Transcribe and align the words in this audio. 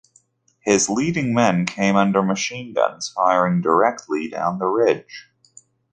His 0.61 0.89
leading 0.89 1.31
men 1.31 1.67
came 1.67 1.95
under 1.95 2.23
machine 2.23 2.73
guns 2.73 3.13
firing 3.15 3.61
directly 3.61 4.27
down 4.29 4.57
the 4.57 4.65
ridge. 4.65 5.29